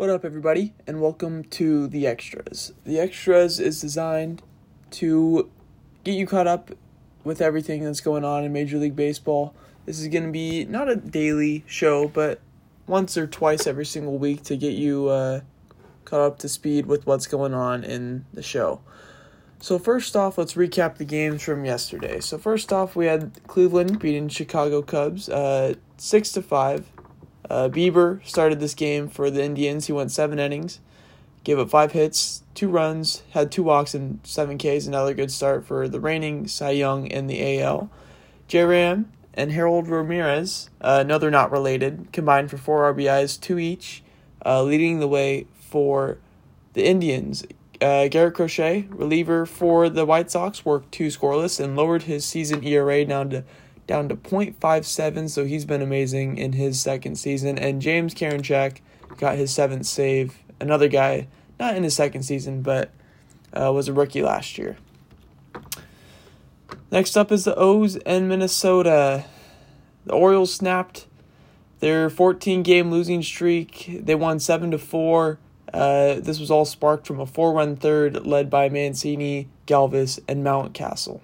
[0.00, 2.72] What up, everybody, and welcome to The Extras.
[2.86, 4.42] The Extras is designed
[4.92, 5.50] to
[6.04, 6.70] get you caught up
[7.22, 9.54] with everything that's going on in Major League Baseball.
[9.84, 12.40] This is going to be not a daily show, but
[12.86, 15.42] once or twice every single week to get you uh,
[16.06, 18.80] caught up to speed with what's going on in the show.
[19.58, 22.20] So, first off, let's recap the games from yesterday.
[22.20, 26.90] So, first off, we had Cleveland beating Chicago Cubs uh, 6 to 5.
[27.50, 29.86] Uh, Bieber started this game for the Indians.
[29.86, 30.78] He went seven innings,
[31.42, 34.86] gave up five hits, two runs, had two walks, and seven Ks.
[34.86, 37.90] Another good start for the reigning Cy Young in the AL.
[38.46, 44.04] J Ram and Harold Ramirez, uh, not related, combined for four RBIs, two each,
[44.46, 46.18] uh, leading the way for
[46.74, 47.44] the Indians.
[47.80, 52.62] Uh, Garrett Crochet, reliever for the White Sox, worked two scoreless and lowered his season
[52.62, 53.44] ERA down to
[53.90, 57.58] down to 0.57, so he's been amazing in his second season.
[57.58, 58.78] And James Karinchak
[59.18, 60.38] got his seventh save.
[60.60, 61.26] Another guy,
[61.58, 62.92] not in his second season, but
[63.52, 64.76] uh, was a rookie last year.
[66.92, 69.24] Next up is the O's and Minnesota.
[70.06, 71.08] The Orioles snapped
[71.80, 74.02] their 14 game losing streak.
[74.04, 75.40] They won 7 to 4.
[75.74, 80.44] Uh, this was all sparked from a four run third led by Mancini, Galvis, and
[80.44, 81.20] Mountcastle.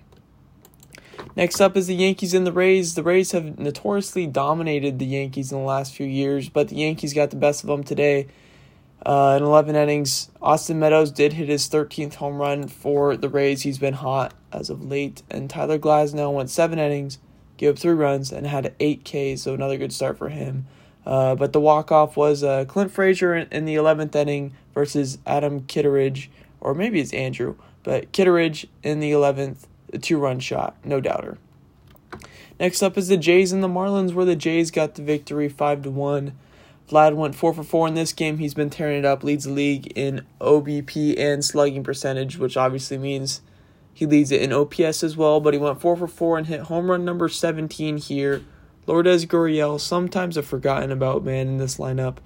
[1.34, 2.94] Next up is the Yankees and the Rays.
[2.94, 7.12] The Rays have notoriously dominated the Yankees in the last few years, but the Yankees
[7.12, 8.28] got the best of them today.
[9.04, 13.62] Uh, in 11 innings, Austin Meadows did hit his 13th home run for the Rays.
[13.62, 15.22] He's been hot as of late.
[15.30, 17.18] And Tyler Glasnow went 7 innings,
[17.56, 20.66] gave up 3 runs, and had 8 Ks, so another good start for him.
[21.04, 25.60] Uh, but the walk-off was uh, Clint Frazier in, in, the 11th inning versus Adam
[25.66, 27.54] Kittredge, or maybe it's Andrew,
[27.84, 31.38] but Kittredge in the 11th a two run shot, no doubter.
[32.58, 35.82] Next up is the Jays and the Marlins, where the Jays got the victory 5
[35.82, 36.32] to 1.
[36.88, 38.38] Vlad went 4 for 4 in this game.
[38.38, 42.96] He's been tearing it up, leads the league in OBP and slugging percentage, which obviously
[42.96, 43.42] means
[43.92, 45.40] he leads it in OPS as well.
[45.40, 48.42] But he went 4 for 4 and hit home run number 17 here.
[48.86, 52.18] Lourdes Gurriel, sometimes a forgotten about man in this lineup,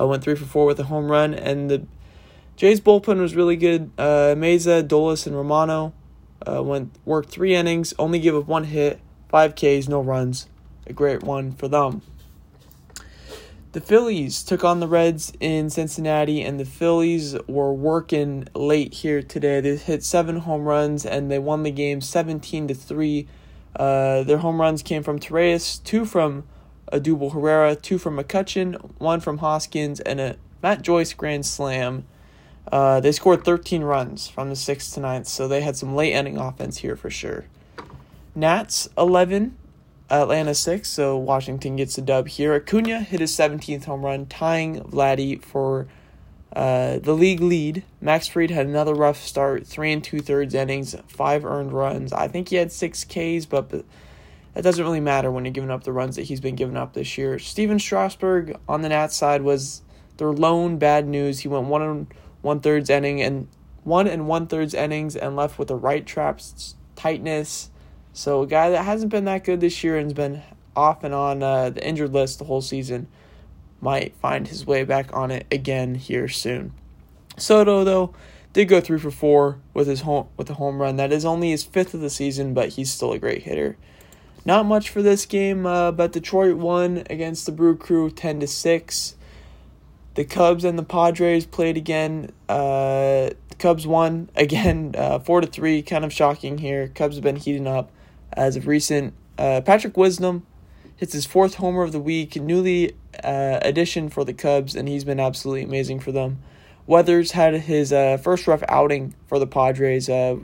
[0.00, 1.32] uh, went 3 for 4 with a home run.
[1.32, 1.86] And the
[2.56, 3.90] Jays bullpen was really good.
[3.98, 5.92] Uh, Mayza, Dolis, and Romano
[6.46, 10.48] uh, went worked three innings, only gave up one hit, five Ks, no runs.
[10.86, 12.02] A great one for them.
[13.72, 19.20] The Phillies took on the Reds in Cincinnati, and the Phillies were working late here
[19.20, 19.60] today.
[19.60, 23.26] They hit seven home runs, and they won the game seventeen to three.
[23.74, 26.44] Uh, their home runs came from Torreyes, two from
[26.90, 32.06] Odubel Herrera, two from McCutchen, one from Hoskins, and a Matt Joyce grand slam.
[32.70, 36.12] Uh, they scored 13 runs from the 6th to ninth, so they had some late
[36.12, 37.46] ending offense here for sure.
[38.34, 39.56] Nats 11,
[40.10, 42.54] Atlanta 6, so Washington gets a dub here.
[42.54, 45.86] Acuna hit his 17th home run, tying Vladdy for
[46.54, 47.84] uh, the league lead.
[48.00, 52.12] Max Fried had another rough start, three and two thirds innings, five earned runs.
[52.12, 53.84] I think he had six Ks, but,
[54.56, 56.94] that doesn't really matter when you're giving up the runs that he's been giving up
[56.94, 57.38] this year.
[57.38, 59.82] Stephen Strasburg on the Nats side was
[60.16, 61.40] their lone bad news.
[61.40, 62.06] He went one
[62.42, 63.48] one thirds inning and
[63.84, 66.40] one and one thirds innings and left with a right trap
[66.94, 67.70] tightness.
[68.12, 70.42] So a guy that hasn't been that good this year and's been
[70.74, 73.08] off and on uh, the injured list the whole season
[73.80, 76.72] might find his way back on it again here soon.
[77.36, 78.14] Soto though
[78.52, 80.96] did go three for four with his home with a home run.
[80.96, 83.76] That is only his fifth of the season, but he's still a great hitter.
[84.46, 88.46] Not much for this game, uh, but Detroit won against the Brew Crew ten to
[88.46, 89.14] six.
[90.16, 92.30] The Cubs and the Padres played again.
[92.48, 95.82] Uh, the Cubs won again, uh, four to three.
[95.82, 96.88] Kind of shocking here.
[96.88, 97.90] Cubs have been heating up
[98.32, 99.12] as of recent.
[99.38, 100.46] Uh, Patrick Wisdom
[100.96, 105.04] hits his fourth homer of the week, newly uh, addition for the Cubs, and he's
[105.04, 106.38] been absolutely amazing for them.
[106.86, 110.08] Weathers had his uh, first rough outing for the Padres.
[110.08, 110.36] Uh,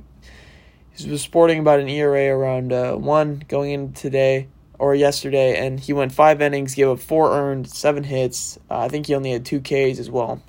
[0.95, 4.49] he was sporting about an ERA around uh, one going into today
[4.83, 8.59] or yesterday, and he went five innings, gave up four earned, seven hits.
[8.69, 10.43] Uh, I think he only had two Ks as well.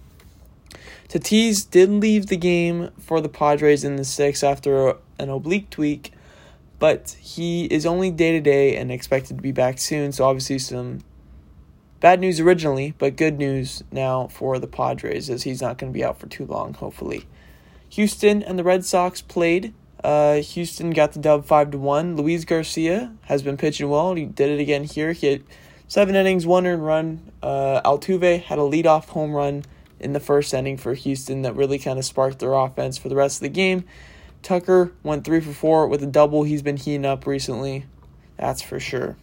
[1.07, 6.13] Tatis did leave the game for the Padres in the sixth after an oblique tweak,
[6.79, 10.11] but he is only day to day and expected to be back soon.
[10.11, 11.01] So obviously some
[11.99, 15.95] bad news originally, but good news now for the Padres as he's not going to
[15.95, 16.73] be out for too long.
[16.73, 17.27] Hopefully,
[17.89, 19.75] Houston and the Red Sox played.
[20.03, 22.17] Uh, Houston got the dub five to one.
[22.17, 24.13] Luis Garcia has been pitching well.
[24.15, 25.13] He did it again here.
[25.13, 25.43] He had
[25.87, 27.31] seven innings, one earned run.
[27.41, 29.63] Uh, Altuve had a leadoff home run
[29.99, 33.15] in the first inning for Houston that really kind of sparked their offense for the
[33.15, 33.85] rest of the game.
[34.41, 36.43] Tucker went three for four with a double.
[36.43, 37.85] He's been heating up recently,
[38.37, 39.15] that's for sure.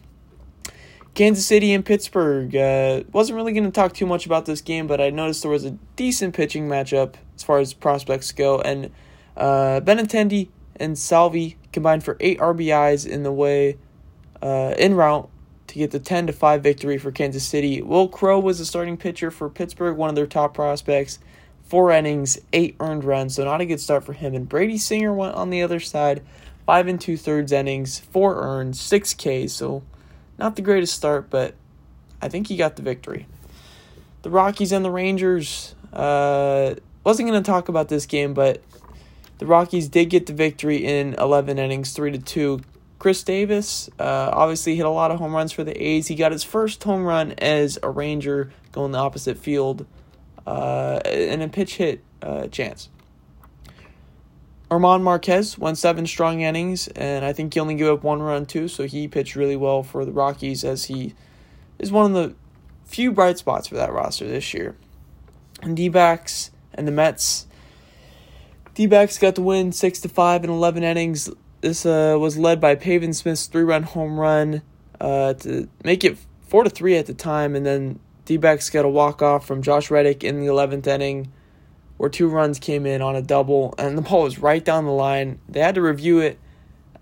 [1.13, 2.55] Kansas City and Pittsburgh.
[2.55, 5.51] Uh, wasn't really going to talk too much about this game, but I noticed there
[5.51, 8.61] was a decent pitching matchup as far as prospects go.
[8.61, 8.91] And
[9.35, 10.49] uh, Benintendi
[10.81, 13.77] and Salvy combined for eight RBIs in the way
[14.41, 15.29] uh, in route
[15.67, 17.81] to get the 10 to 5 victory for Kansas City.
[17.81, 21.19] Wil Crowe was the starting pitcher for Pittsburgh, one of their top prospects.
[21.63, 24.35] Four innings, eight earned runs, so not a good start for him.
[24.35, 26.21] And Brady Singer went on the other side,
[26.65, 29.53] five and two thirds innings, four earned, six Ks.
[29.53, 29.83] So
[30.37, 31.55] not the greatest start, but
[32.21, 33.25] I think he got the victory.
[34.23, 35.75] The Rockies and the Rangers.
[35.93, 36.75] Uh,
[37.05, 38.61] wasn't going to talk about this game, but
[39.41, 42.61] the Rockies did get the victory in 11 innings, three to two.
[42.99, 46.05] Chris Davis uh, obviously hit a lot of home runs for the A's.
[46.05, 49.87] He got his first home run as a Ranger going the opposite field
[50.45, 52.89] uh, in a pitch hit uh, chance.
[54.69, 58.45] German Marquez went seven strong innings, and I think he only gave up one run
[58.45, 61.15] too, so he pitched really well for the Rockies as he
[61.79, 62.35] is one of the
[62.85, 64.77] few bright spots for that roster this year.
[65.63, 67.47] And D backs and the Mets.
[68.73, 71.29] D backs got the win 6 to 5 in 11 innings.
[71.61, 74.61] This uh, was led by Pavin Smith's three run home run
[74.99, 78.85] uh, to make it 4 to 3 at the time, and then D backs got
[78.85, 81.31] a walk off from Josh Reddick in the 11th inning
[82.01, 84.91] where two runs came in on a double, and the ball was right down the
[84.91, 85.39] line.
[85.47, 86.39] They had to review it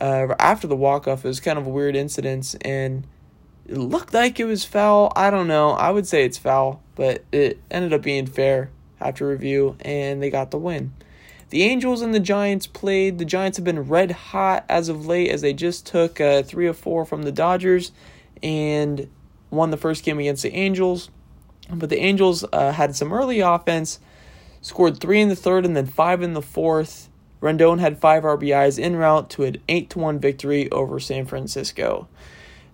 [0.01, 1.23] uh, after the walk off.
[1.23, 3.07] It was kind of a weird incident, and
[3.65, 5.13] it looked like it was foul.
[5.15, 5.69] I don't know.
[5.69, 10.29] I would say it's foul, but it ended up being fair after review, and they
[10.29, 10.91] got the win.
[11.49, 13.17] The Angels and the Giants played.
[13.17, 16.67] The Giants have been red hot as of late as they just took uh, three
[16.67, 17.91] or four from the Dodgers
[18.43, 19.09] and
[19.49, 21.09] won the first game against the Angels.
[21.71, 23.99] But the Angels uh, had some early offense,
[24.61, 27.09] scored three in the third and then five in the fourth.
[27.41, 32.07] Rendon had five RBIs en route to an 8 to 1 victory over San Francisco.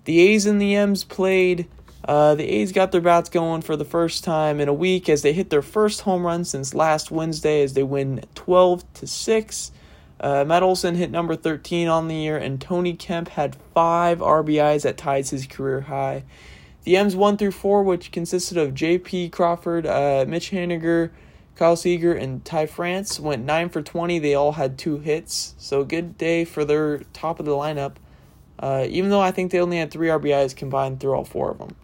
[0.05, 1.67] The A's and the M's played.
[2.07, 5.23] Uh, the A's got their bats going for the first time in a week as
[5.23, 9.71] they hit their first home run since last Wednesday as they win 12 to 6.
[10.19, 14.83] Uh, Matt Olson hit number 13 on the year, and Tony Kemp had five RBIs
[14.83, 16.23] that ties his career high.
[16.83, 19.29] The M's 1 through 4, which consisted of J.P.
[19.29, 21.09] Crawford, uh, Mitch Haniger,
[21.55, 24.19] Kyle Seager, and Ty France, went 9 for 20.
[24.19, 27.95] They all had two hits, so good day for their top of the lineup,
[28.59, 31.57] uh, even though I think they only had three RBIs combined through all four of
[31.57, 31.75] them.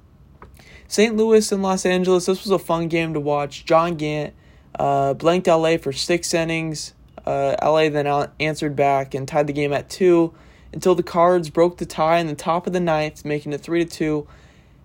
[0.92, 1.16] St.
[1.16, 3.64] Louis and Los Angeles, this was a fun game to watch.
[3.64, 4.34] John Gant
[4.78, 6.94] uh, blanked LA for six innings.
[7.26, 10.34] Uh, LA then answered back and tied the game at two
[10.74, 13.86] until the Cards broke the tie in the top of the ninth, making it three
[13.86, 14.28] to two.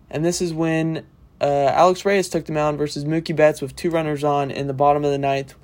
[0.08, 1.04] And this is when
[1.40, 4.72] uh, Alex Reyes took the mound versus Mookie Betts with two runners on in the
[4.72, 5.56] bottom of the ninth.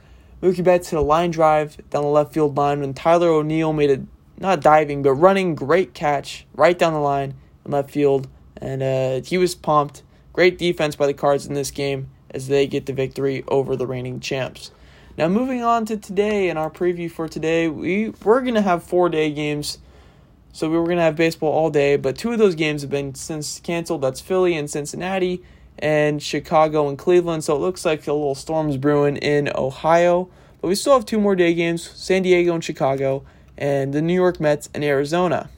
[0.43, 3.91] Mookie Betts hit a line drive down the left field line when Tyler O'Neill made
[3.91, 4.05] a
[4.41, 7.35] not diving but running great catch right down the line
[7.65, 10.03] in left field, and uh, he was pumped.
[10.33, 13.87] Great defense by the Cards in this game as they get the victory over the
[13.87, 14.71] reigning champs.
[15.19, 19.11] Now, moving on to today and our preview for today, we we're gonna have four
[19.11, 19.77] day games,
[20.51, 21.97] so we were gonna have baseball all day.
[21.97, 24.01] But two of those games have been since canceled.
[24.01, 25.43] That's Philly and Cincinnati,
[25.79, 27.45] and Chicago and Cleveland.
[27.45, 30.31] So it looks like a little storms brewing in Ohio.
[30.63, 33.23] But we still have two more day games: San Diego and Chicago,
[33.59, 35.51] and the New York Mets and Arizona.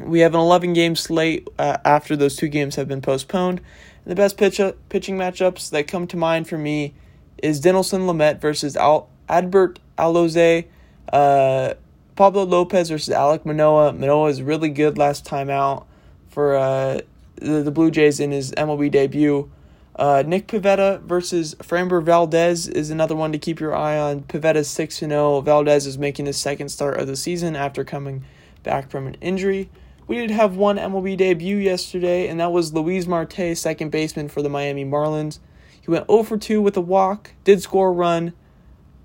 [0.00, 3.60] We have an 11 game slate uh, after those two games have been postponed.
[4.04, 6.94] And the best pitch up, pitching matchups that come to mind for me
[7.42, 10.66] is Dinelson Lamet versus Al- Adbert Alzolay,
[11.12, 11.74] uh,
[12.16, 13.92] Pablo Lopez versus Alek Manoah.
[13.92, 15.86] Manoah is really good last time out
[16.28, 17.00] for uh,
[17.36, 19.50] the, the Blue Jays in his MLB debut.
[19.94, 24.22] Uh, Nick Pivetta versus Framber Valdez is another one to keep your eye on.
[24.22, 25.40] Pivetta's 6 0.
[25.42, 28.24] Valdez is making his second start of the season after coming
[28.62, 29.68] back from an injury.
[30.06, 34.42] We did have one MLB debut yesterday, and that was Luis Marte, second baseman for
[34.42, 35.38] the Miami Marlins.
[35.80, 38.32] He went 0 for 2 with a walk, did score a run.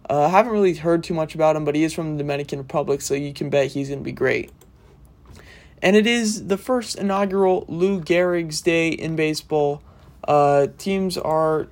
[0.09, 3.01] Uh, haven't really heard too much about him, but he is from the Dominican Republic,
[3.01, 4.51] so you can bet he's going to be great.
[5.81, 9.81] And it is the first inaugural Lou Gehrig's Day in baseball.
[10.27, 11.67] Uh, teams are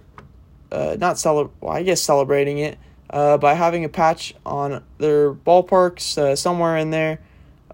[0.72, 2.78] uh, not cele- well, I guess celebrating it
[3.10, 7.20] uh, by having a patch on their ballparks uh, somewhere in there.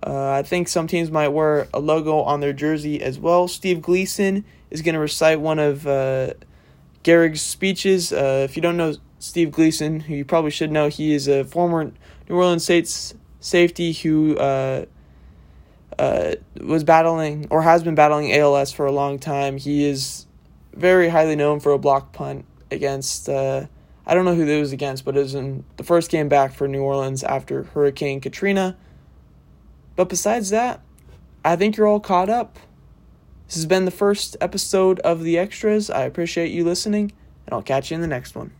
[0.05, 3.47] Uh, I think some teams might wear a logo on their jersey as well.
[3.47, 6.33] Steve Gleason is going to recite one of uh,
[7.03, 8.11] Gehrig's speeches.
[8.11, 11.43] Uh, if you don't know Steve Gleason, who you probably should know, he is a
[11.43, 11.91] former
[12.27, 14.85] New Orleans Saints safety who uh,
[15.99, 19.57] uh, was battling or has been battling ALS for a long time.
[19.57, 20.25] He is
[20.73, 23.29] very highly known for a block punt against.
[23.29, 23.67] Uh,
[24.05, 26.53] I don't know who it was against, but it was in the first game back
[26.53, 28.77] for New Orleans after Hurricane Katrina.
[29.95, 30.81] But besides that,
[31.43, 32.57] I think you're all caught up.
[33.47, 35.89] This has been the first episode of The Extras.
[35.89, 37.11] I appreciate you listening,
[37.45, 38.51] and I'll catch you in the next one.